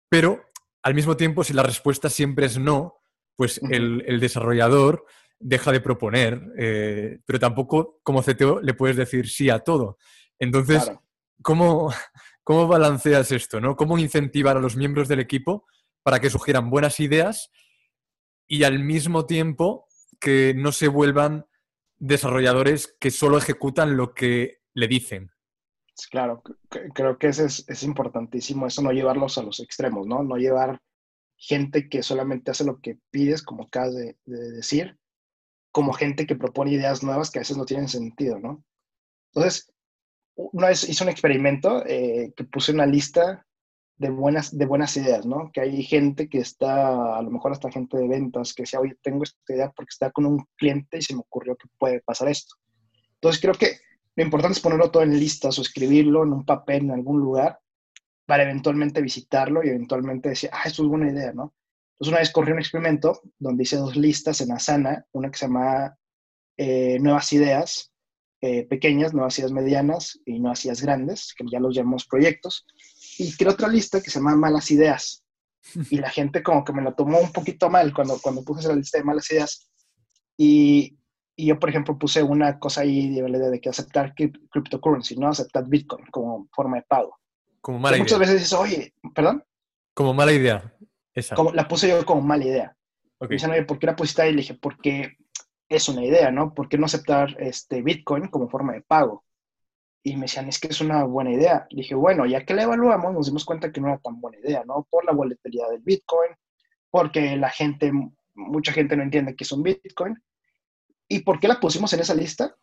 [0.09, 0.43] pero
[0.83, 3.01] al mismo tiempo, si la respuesta siempre es no,
[3.37, 5.05] pues el, el desarrollador
[5.41, 9.97] deja de proponer, eh, pero tampoco como CTO le puedes decir sí a todo.
[10.39, 10.91] Entonces,
[11.41, 11.91] ¿cómo,
[12.43, 13.60] ¿cómo, balanceas esto?
[13.60, 13.75] ¿no?
[13.75, 15.65] ¿Cómo incentivar a los miembros del equipo
[16.04, 17.51] para que sugieran buenas ideas
[18.47, 19.88] y al mismo tiempo
[20.19, 21.45] que no se vuelvan
[21.97, 25.32] desarrolladores que solo ejecutan lo que le dicen?
[26.10, 30.23] Claro, creo que eso es, importantísimo, eso no llevarlos a los extremos, ¿no?
[30.23, 30.82] No llevar
[31.38, 34.97] gente que solamente hace lo que pides, como acabas de decir,
[35.71, 38.63] como gente que propone ideas nuevas que a veces no tienen sentido, ¿no?
[39.34, 39.71] Entonces,
[40.36, 43.45] una vez hice un experimento eh, que puse una lista
[43.97, 45.51] de buenas, de buenas ideas, ¿no?
[45.53, 48.97] Que hay gente que está, a lo mejor hasta gente de ventas, que decía, oye,
[49.01, 52.27] tengo esta idea porque está con un cliente y se me ocurrió que puede pasar
[52.29, 52.55] esto.
[53.15, 53.77] Entonces, creo que
[54.15, 57.60] lo importante es ponerlo todo en listas o escribirlo en un papel en algún lugar
[58.25, 61.53] para eventualmente visitarlo y eventualmente decir, ah, esto es buena idea, ¿no?
[62.01, 65.45] Entonces, una vez corrí un experimento donde hice dos listas en Asana, una que se
[65.45, 65.95] llama
[66.57, 67.91] eh, Nuevas Ideas
[68.41, 72.65] eh, pequeñas, nuevas ideas medianas y nuevas ideas grandes, que ya los llamamos proyectos.
[73.19, 75.23] Y creo otra lista que se llama malas ideas.
[75.91, 78.73] Y la gente como que me lo tomó un poquito mal cuando, cuando puse la
[78.75, 79.69] lista de malas ideas.
[80.35, 80.97] Y,
[81.35, 85.27] y yo, por ejemplo, puse una cosa ahí de, de que aceptar cryptocurrency, ¿no?
[85.27, 87.15] Aceptar Bitcoin como forma de pago.
[87.61, 88.05] Como mala idea.
[88.05, 89.43] Muchas veces dices, oye, ¿perdón?
[89.93, 90.73] Como mala idea.
[91.13, 91.36] Esa.
[91.36, 92.76] Como, la puse yo como mala idea.
[93.17, 93.30] Okay.
[93.30, 94.32] Me dicen, oye, ¿por qué la pusiste ahí?
[94.32, 95.17] Le dije, porque
[95.69, 96.54] es una idea, ¿no?
[96.54, 99.24] ¿Por qué no aceptar este Bitcoin como forma de pago?
[100.04, 101.67] Y me decían, es que es una buena idea.
[101.69, 104.39] Le dije, bueno, ya que la evaluamos, nos dimos cuenta que no era tan buena
[104.39, 104.88] idea, ¿no?
[104.89, 106.32] Por la volatilidad del Bitcoin,
[106.89, 107.91] porque la gente,
[108.34, 110.21] mucha gente no entiende qué es un Bitcoin.
[111.08, 112.56] ¿Y por qué la pusimos en esa lista?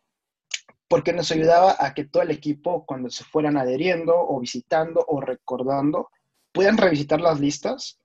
[0.87, 5.21] Porque nos ayudaba a que todo el equipo, cuando se fueran adheriendo o visitando o
[5.21, 6.09] recordando,
[6.51, 7.99] puedan revisitar las listas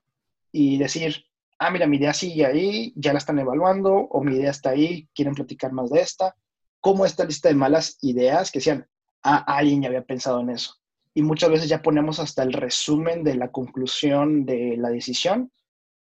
[0.57, 1.25] y decir,
[1.59, 5.09] ah, mira, mi idea sigue ahí, ya la están evaluando, o mi idea está ahí,
[5.13, 6.37] quieren platicar más de esta.
[6.81, 8.87] Como esta lista de malas ideas que decían,
[9.25, 10.77] ah, alguien ya había pensado en eso.
[11.13, 15.51] Y muchas veces ya ponemos hasta el resumen de la conclusión de la decisión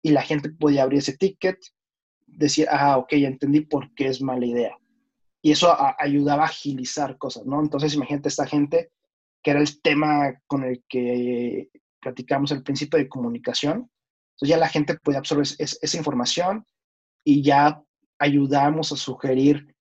[0.02, 1.58] y la gente podía abrir ese ticket,
[2.26, 4.76] decir, ah, ok, ya entendí por qué es mala idea.
[5.40, 7.62] Y eso ayudaba a agilizar cosas, ¿no?
[7.62, 8.90] Entonces, imagínate esta gente,
[9.42, 13.90] que era el tema con el que platicamos al principio de comunicación,
[14.34, 16.66] entonces ya la gente puede absorber esa información
[17.24, 17.82] y ya
[18.18, 19.74] ayudamos a sugerir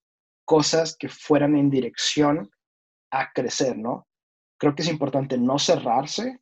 [0.46, 2.50] cosas que fueran en dirección
[3.12, 4.08] a crecer, ¿no?
[4.60, 6.40] Creo que es importante no cerrarse,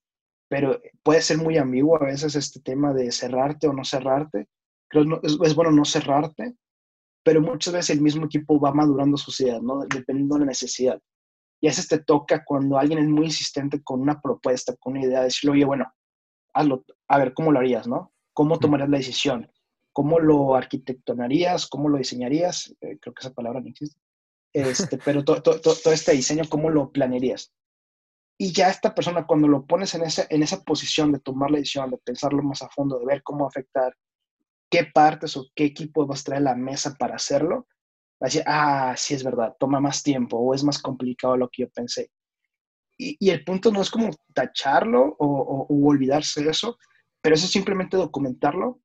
[0.50, 4.47] pero puede ser muy ambiguo a veces este tema de cerrarte o no cerrarte.
[4.89, 6.56] Creo que es, es, bueno no cerrarte,
[7.24, 9.86] pero muchas veces el mismo equipo va madurando sus ideas, ¿no?
[9.86, 11.00] Dependiendo de la necesidad.
[11.62, 15.06] Y a veces te toca cuando alguien es muy insistente con una propuesta, con una
[15.06, 15.86] idea, decirle, oye, bueno,
[16.53, 18.13] hazlo, a ver, ¿cómo lo harías, no?
[18.33, 19.51] ¿Cómo tomarías la decisión?
[19.93, 21.67] ¿Cómo lo arquitectonarías?
[21.67, 22.75] ¿Cómo lo diseñarías?
[22.81, 23.99] Eh, creo que esa palabra no existe.
[24.53, 27.53] Este, pero todo este diseño, ¿cómo lo planearías?
[28.37, 31.57] Y ya esta persona, cuando lo pones en esa, en esa posición de tomar la
[31.57, 33.95] decisión, de pensarlo más a fondo, de ver cómo afectar,
[34.69, 37.67] qué partes o qué equipo vas a traer a la mesa para hacerlo,
[38.21, 41.49] va a decir, ah, sí es verdad, toma más tiempo o es más complicado lo
[41.49, 42.09] que yo pensé.
[43.01, 46.77] Y, el punto no es como tacharlo o, olvidarse de eso,
[47.19, 48.79] pero eso es simplemente documentarlo,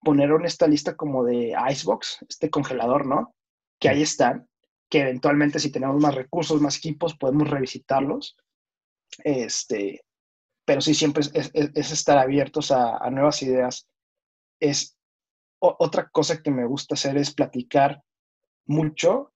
[0.00, 3.34] ponerlo en esta lista como de Icebox, este congelador, ¿no?
[3.80, 4.48] Que ahí están,
[4.88, 8.36] que eventualmente si tenemos más recursos, más equipos, podemos revisitarlos.
[9.24, 10.04] Este,
[10.64, 13.88] pero sí, siempre es, es, estar abiertos a, nuevas ideas.
[14.60, 14.96] Es
[15.58, 18.00] otra cosa que me gusta hacer es platicar
[18.66, 19.32] mucho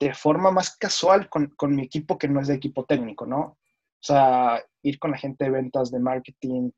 [0.00, 3.40] de forma más casual con, con, mi equipo que no es de equipo técnico, ¿no?
[3.40, 6.70] O sea, ir con la gente de ventas, de marketing,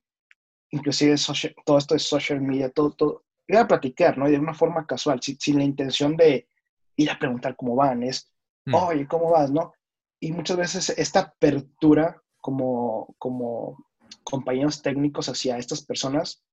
[0.71, 4.29] inclusive social, todo esto de social media, todo, todo, ir a platicar, ¿no?
[4.29, 6.49] Y de una forma casual, sin, sin la intención de
[6.97, 8.33] ir a preguntar cómo van, es,
[8.67, 8.75] mm.
[8.75, 9.73] oye, ¿cómo vas, no?
[10.21, 13.87] Y muchas veces esta apertura como, como
[14.25, 16.45] compañeros técnicos hacia estas personas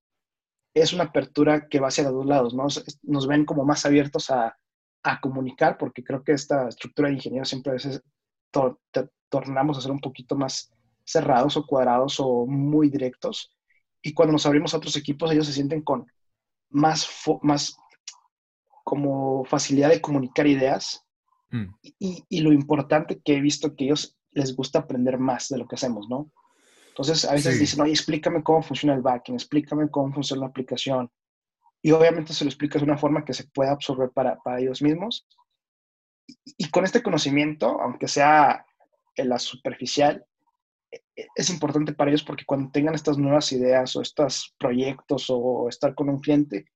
[0.74, 2.66] es una apertura que va hacia los dos lados, ¿no?
[3.04, 4.58] Nos ven como más abiertos a,
[5.04, 8.02] a comunicar, porque creo que esta estructura de ingenieros siempre a veces
[9.30, 10.72] tornamos a ser un poquito más
[11.04, 13.56] cerrados o cuadrados o muy directos.
[14.02, 16.06] Y cuando nos abrimos a otros equipos, ellos se sienten con
[16.70, 17.08] más,
[17.42, 17.78] más
[18.84, 21.06] como facilidad de comunicar ideas.
[21.50, 21.66] Mm.
[22.00, 25.68] Y, y, lo importante que he visto que ellos les gusta aprender más de lo
[25.68, 26.32] que hacemos, ¿no?
[26.90, 31.10] Entonces, a veces dicen, oye, explícame cómo funciona el backend, explícame cómo funciona la aplicación,
[31.86, 34.82] y obviamente se lo explicas de una forma que se pueda absorber para, para ellos
[34.82, 35.28] mismos.
[36.58, 38.66] Y, con este conocimiento, aunque sea
[39.18, 40.26] en la superficial,
[40.90, 45.26] e, e, es importante para ellos porque cuando tengan estas nuevas ideas o estos proyectos
[45.28, 46.72] o estar con un cliente,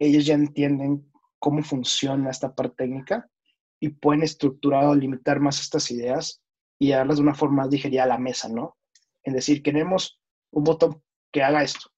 [0.00, 3.30] ellos ya entienden cómo funciona esta parte técnica
[3.78, 6.42] y pueden estructurar o limitar más estas ideas
[6.80, 8.76] y darlas de una forma más digerida a la mesa, ¿no?
[9.22, 11.00] En decir, queremos un botón
[11.32, 11.92] que haga esto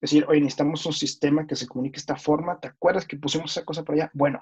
[0.00, 2.60] decir, oye, necesitamos un sistema que se comunique de esta forma.
[2.60, 4.10] ¿Te acuerdas que pusimos esa cosa por allá?
[4.14, 4.40] Bueno,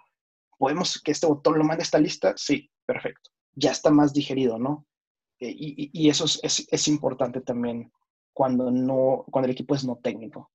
[0.58, 2.34] ¿podemos que este botón lo mande a esta lista?
[2.36, 3.30] Sí, perfecto.
[3.54, 4.86] Ya está más digerido, ¿no?
[5.40, 7.92] Eh, y, y, eso es, es, es, importante también
[8.32, 10.50] cuando, no, cuando el equipo es no técnico.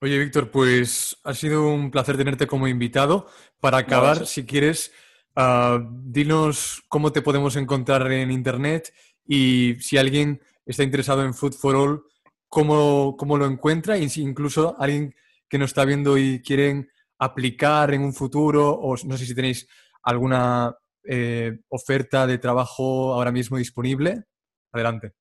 [0.00, 3.26] Oye, Víctor, pues ha sido un placer tenerte como invitado.
[3.60, 4.92] Para acabar, si quieres,
[5.36, 8.92] uh, dinos cómo te podemos encontrar en Internet
[9.26, 12.04] y si alguien está interesado en Food for All,
[12.48, 15.14] cómo, cómo lo encuentra, si incluso alguien
[15.48, 19.68] que nos está viendo y quieren aplicar en un futuro, o no sé si tenéis
[20.02, 24.24] alguna eh, oferta de trabajo ahora mismo disponible.
[24.72, 25.12] Adelante.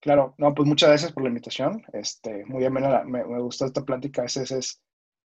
[0.00, 1.82] Claro, no, pues muchas gracias por la invitación.
[1.92, 4.22] Este, muy bien, me, me gustó esta plática.
[4.22, 4.82] A veces es,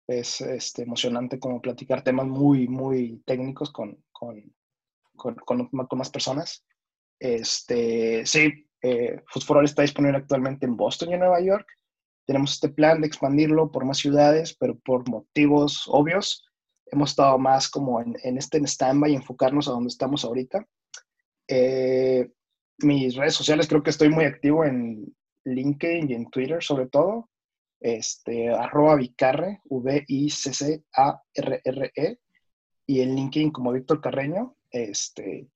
[0.07, 4.53] es este, emocionante como platicar temas muy, muy técnicos con, con,
[5.15, 6.65] con, con, más personas.
[7.19, 9.21] Este, sí, eh,
[9.63, 11.67] está disponible actualmente en Boston y en Nueva York.
[12.25, 16.45] Tenemos este plan de expandirlo por más ciudades, pero por motivos obvios.
[16.88, 20.65] Hemos estado más como en, en este stand-by y enfocarnos a donde estamos ahorita.
[21.47, 22.29] Eh,
[22.79, 25.13] mis redes sociales creo que estoy muy activo en
[25.45, 27.29] LinkedIn y en Twitter sobre todo.
[27.79, 29.99] Este, arroba Vicarre, V-I-C-C-A-R-R-E,
[32.86, 34.55] y en LinkedIn como Víctor Carreño.
[34.69, 35.47] Este,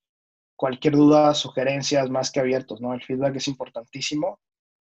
[0.55, 2.93] cualquier duda, sugerencias, más que abiertos, ¿no?
[2.93, 4.39] El feedback es importantísimo.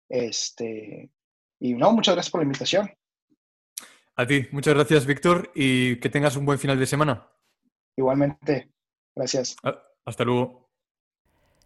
[0.10, 1.12] Este,
[1.60, 2.92] y no, muchas gracias por la invitación.
[4.16, 7.28] A ti, muchas gracias, Víctor, y que tengas un buen final de semana.
[7.96, 8.72] Igualmente,
[9.16, 9.56] gracias.
[9.64, 10.70] Ah, hasta luego.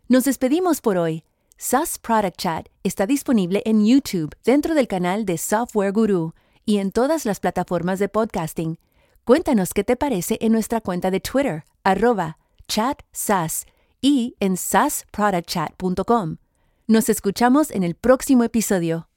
[0.08, 1.24] Nos despedimos por hoy.
[1.58, 6.34] SAS Product Chat está disponible en YouTube dentro del canal de Software Guru
[6.66, 8.80] y en todas las plataformas de podcasting.
[9.24, 12.38] Cuéntanos qué te parece en nuestra cuenta de Twitter, arroba
[12.68, 13.66] chatsas
[14.04, 16.38] y en sasproductchat.com.
[16.86, 19.08] Nos escuchamos en el próximo episodio.